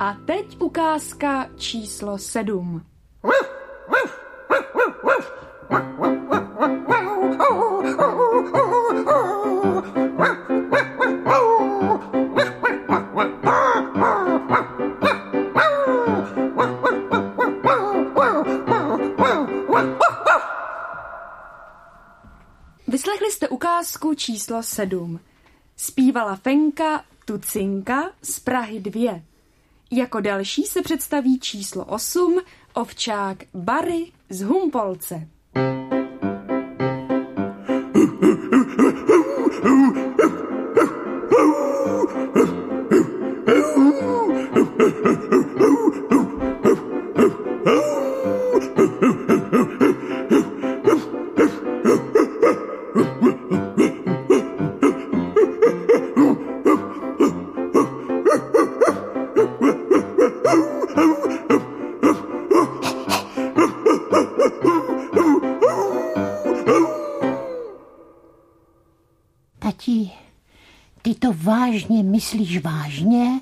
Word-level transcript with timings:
A 0.00 0.16
teď 0.26 0.60
ukázka 0.60 1.46
číslo 1.56 2.18
sedm. 2.18 2.82
Vyslechli 22.88 23.30
jste 23.30 23.48
ukázku 23.48 24.14
číslo 24.14 24.62
sedm. 24.62 25.20
Zpívala 25.76 26.36
Fenka 26.36 27.04
Tucinka 27.24 28.10
z 28.22 28.40
Prahy 28.40 28.80
2. 28.80 29.29
Jako 29.92 30.20
další 30.20 30.62
se 30.62 30.82
představí 30.82 31.40
číslo 31.40 31.84
8 31.84 32.40
ovčák 32.74 33.44
Barry 33.54 34.12
z 34.28 34.42
Humpolce. 34.42 35.28
Tati, 69.90 70.10
ty 71.02 71.14
to 71.14 71.32
vážně 71.32 72.02
myslíš 72.02 72.60
vážně? 72.60 73.40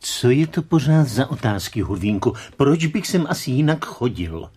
Co 0.00 0.30
je 0.30 0.46
to 0.46 0.62
pořád 0.62 1.08
za 1.08 1.30
otázky, 1.30 1.80
Hurvínku? 1.80 2.32
Proč 2.56 2.86
bych 2.86 3.06
sem 3.06 3.26
asi 3.28 3.50
jinak 3.50 3.84
chodil? 3.84 4.50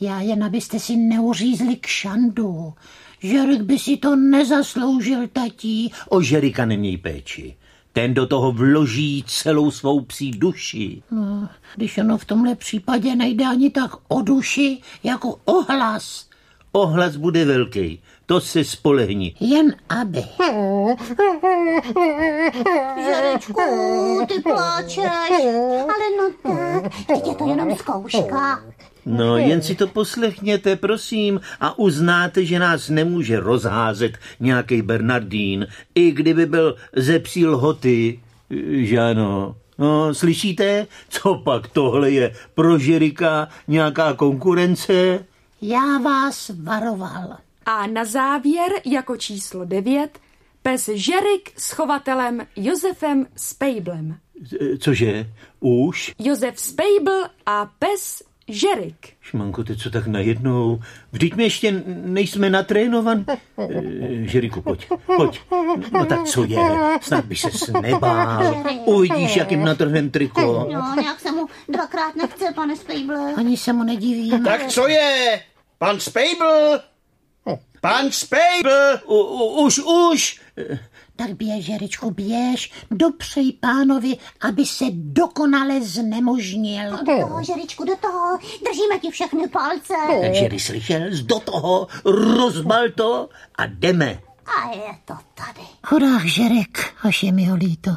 Já 0.00 0.20
jen 0.20 0.44
abyste 0.44 0.80
si 0.80 0.96
neuřízli 0.96 1.76
k 1.76 1.86
šandu. 1.86 2.74
Žerek 3.20 3.62
by 3.62 3.78
si 3.78 3.96
to 3.96 4.16
nezasloužil, 4.16 5.28
tatí. 5.28 5.92
O 6.08 6.22
Žerika 6.22 6.64
neměj 6.64 6.96
péči. 6.96 7.56
Ten 7.92 8.14
do 8.14 8.26
toho 8.26 8.52
vloží 8.52 9.24
celou 9.26 9.70
svou 9.70 10.00
psí 10.00 10.30
duši. 10.30 11.02
No, 11.10 11.48
když 11.76 11.98
ono 11.98 12.18
v 12.18 12.24
tomhle 12.24 12.54
případě 12.54 13.16
nejde 13.16 13.44
ani 13.44 13.70
tak 13.70 13.90
o 14.08 14.22
duši, 14.22 14.78
jako 15.02 15.40
o 15.44 15.62
hlas. 15.62 16.28
Ohlas 16.72 17.16
bude 17.16 17.44
velký, 17.44 18.00
to 18.26 18.40
se 18.40 18.64
spolehni. 18.64 19.34
Jen 19.40 19.74
aby. 19.88 20.22
Žerečku, 23.04 23.62
ty 24.28 24.40
pláčeš. 24.40 25.30
Ale 25.82 26.06
no 26.18 26.30
tak, 26.42 26.92
teď 27.06 27.26
je 27.26 27.34
to 27.34 27.48
jenom 27.48 27.76
zkouška. 27.76 28.62
No, 29.06 29.36
jen 29.36 29.62
si 29.62 29.74
to 29.74 29.86
poslechněte, 29.86 30.76
prosím, 30.76 31.40
a 31.60 31.78
uznáte, 31.78 32.44
že 32.44 32.58
nás 32.58 32.88
nemůže 32.88 33.40
rozházet 33.40 34.18
nějaký 34.40 34.82
Bernardín, 34.82 35.66
i 35.94 36.10
kdyby 36.10 36.46
byl 36.46 36.76
ze 36.96 37.18
psí 37.18 37.46
lhoty, 37.46 38.20
že 38.70 38.98
ano. 38.98 39.56
No, 39.78 40.14
slyšíte? 40.14 40.86
Co 41.08 41.34
pak 41.34 41.68
tohle 41.68 42.10
je 42.10 42.34
pro 42.54 42.78
Žerika 42.78 43.48
nějaká 43.68 44.14
konkurence? 44.14 45.24
Já 45.62 45.98
vás 45.98 46.50
varoval. 46.62 47.36
A 47.66 47.86
na 47.86 48.04
závěr 48.04 48.72
jako 48.84 49.16
číslo 49.16 49.64
9 49.64 50.18
pes 50.62 50.88
Žerik 50.94 51.52
s 51.56 51.70
chovatelem 51.72 52.46
Josefem 52.56 53.26
Spejblem. 53.36 54.18
Cože? 54.78 55.26
Už? 55.60 56.14
Josef 56.18 56.60
Spejbl 56.60 57.24
a 57.46 57.66
pes 57.78 58.22
Žerik. 58.48 59.12
Šmanko, 59.20 59.64
ty 59.64 59.76
co 59.76 59.90
tak 59.90 60.06
najednou? 60.06 60.80
Vždyť 61.12 61.34
my 61.34 61.42
ještě 61.42 61.82
nejsme 61.86 62.50
natrénovan. 62.50 63.24
Eh, 63.58 64.26
Žeriku, 64.28 64.60
pojď, 64.62 64.88
pojď. 65.16 65.40
No 65.92 66.06
tak 66.06 66.24
co 66.24 66.44
je? 66.44 66.58
Snad 67.00 67.24
by 67.24 67.36
se 67.36 67.72
nebál. 67.82 68.64
Uvidíš, 68.84 69.36
jakým 69.36 69.64
natrhnem 69.64 70.10
triko. 70.10 70.66
No, 70.72 70.94
nějak 71.00 71.20
se 71.20 71.32
mu 71.32 71.46
dvakrát 71.68 72.16
nechce, 72.16 72.52
pane 72.54 72.76
Spejble. 72.76 73.34
Ani 73.36 73.56
se 73.56 73.72
mu 73.72 73.82
nedivím. 73.82 74.44
Tak 74.44 74.66
co 74.66 74.88
je? 74.88 75.40
Pan 75.78 76.00
Spejbl? 76.00 76.80
Pan 77.82 78.10
Spejbl! 78.10 78.98
Už, 79.66 79.78
už! 79.78 80.40
Tak 81.16 81.30
běž, 81.34 81.64
Žeričku, 81.64 82.10
běž, 82.10 82.72
dopřej 82.90 83.52
pánovi, 83.52 84.16
aby 84.40 84.66
se 84.66 84.84
dokonale 84.92 85.80
znemožnil. 85.80 86.90
Do 86.90 87.04
toho, 87.04 87.44
Žeričku, 87.44 87.84
do 87.84 87.96
toho. 87.96 88.38
Držíme 88.66 88.98
ti 89.00 89.10
všechny 89.10 89.48
palce. 89.48 89.94
Takže 90.20 90.58
slyšel, 90.58 91.00
do 91.22 91.40
toho, 91.40 91.86
rozbal 92.04 92.88
to 92.94 93.28
a 93.58 93.66
jdeme. 93.66 94.18
A 94.46 94.70
je 94.74 94.98
to 95.04 95.14
tady. 95.34 95.66
Chudák 95.86 96.24
Žerek, 96.24 96.94
až 97.02 97.22
je 97.22 97.32
mi 97.32 97.44
ho 97.44 97.56
líto. 97.56 97.90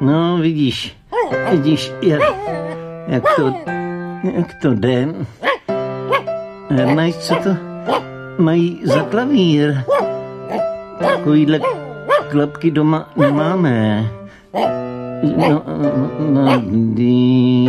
No, 0.00 0.36
vidíš, 0.36 0.96
vidíš, 1.50 1.92
jak, 2.02 2.22
jak 3.08 3.22
to, 3.36 3.54
jak 4.34 4.54
to 4.62 4.74
jde. 4.74 5.08
Mají, 6.94 7.12
co 7.12 7.34
to 7.34 7.50
mají 8.38 8.80
za 8.84 9.00
klavír? 9.00 9.82
Takovýhle 10.98 11.60
klapky 12.30 12.70
doma 12.70 13.08
nemáme. 13.16 14.06
No, 15.36 15.62
no, 16.18 16.62
dý... 16.94 17.68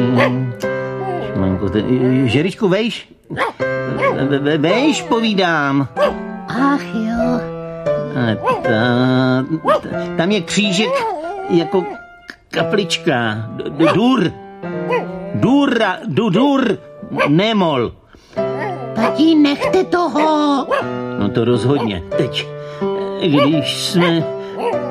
Šmanko, 1.34 1.70
te, 1.70 1.82
Žeričku, 2.26 2.68
vejš? 2.68 3.10
Ve- 4.30 4.40
ve- 4.40 4.58
Vejš, 4.58 5.02
povídám. 5.02 5.88
Ach 6.48 6.96
jo, 6.96 7.40
A 8.16 8.36
ta, 8.62 9.46
ta, 9.82 10.16
tam 10.18 10.32
je 10.32 10.42
křížek 10.42 10.90
jako 11.50 11.84
kaplička. 12.50 13.48
D- 13.56 13.86
Dur. 13.94 14.32
Dura, 15.34 15.98
du, 16.08 16.30
dur. 16.30 16.78
Nemol. 17.28 17.92
Tatí, 19.16 19.36
nechte 19.36 19.84
toho. 19.84 20.68
No 21.20 21.30
to 21.30 21.46
rozhodně. 21.46 22.04
Teď, 22.18 22.48
když 23.22 23.84
jsme 23.84 24.24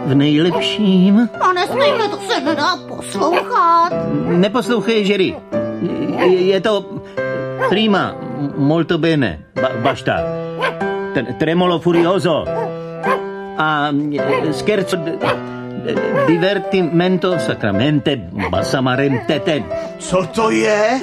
v 0.07 0.15
nejlepším... 0.15 1.29
Pane 1.39 1.67
Spejble, 1.67 2.09
to 2.09 2.17
se 2.17 2.41
nedá 2.41 2.77
poslouchat. 2.89 3.93
Neposlouchej, 4.27 5.09
Jerry. 5.09 5.37
Je, 6.19 6.47
je 6.47 6.61
to 6.61 6.85
prima, 7.69 8.17
molto 8.57 8.99
bene, 8.99 9.39
ba, 9.55 9.69
bašta. 9.83 10.17
T- 11.15 11.37
Tremolo 11.39 11.79
furioso. 11.79 12.45
A 13.59 13.93
eh, 13.93 14.53
scherzo 14.53 14.97
divertimento 16.27 17.39
sacramente 17.39 18.17
bassamarentete. 18.51 19.63
Co 19.99 20.27
to 20.27 20.51
je? 20.51 21.01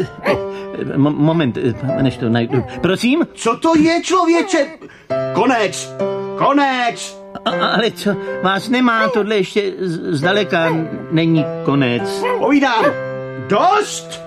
M- 0.94 1.16
moment, 1.18 1.58
eh, 1.58 2.04
než 2.04 2.18
to 2.18 2.30
najdu. 2.30 2.64
Prosím? 2.82 3.28
Co 3.34 3.58
to 3.58 3.78
je, 3.78 4.02
člověče? 4.04 4.68
Konec! 5.34 5.94
Konec! 6.38 7.22
A, 7.46 7.50
ale 7.68 7.92
co, 7.92 8.16
vás 8.44 8.70
nemá, 8.70 9.08
tohle 9.10 9.36
ještě 9.36 9.74
zdaleka 10.10 10.76
není 11.12 11.46
konec. 11.66 12.24
Povídám, 12.40 12.86
dost! 13.48 14.22